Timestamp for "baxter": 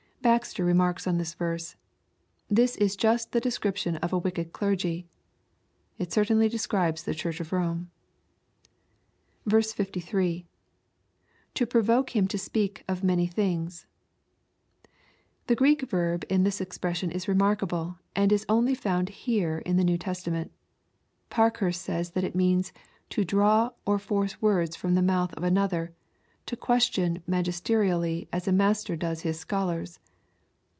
0.23-0.63